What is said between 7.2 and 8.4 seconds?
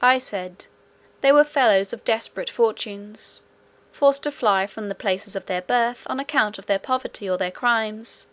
or their crimes.